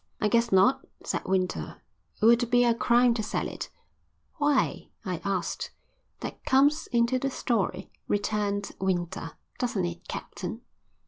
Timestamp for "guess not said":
0.29-1.25